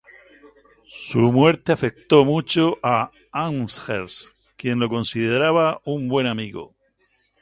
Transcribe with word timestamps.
Su 0.89 1.31
muerte 1.31 1.71
afectó 1.71 2.25
mucho 2.25 2.79
a 2.81 3.11
Amherst, 3.31 4.29
quien 4.55 4.79
lo 4.79 4.89
consideraba 4.89 5.79
un 5.85 6.07
buen 6.07 6.25
amigo. 6.25 6.73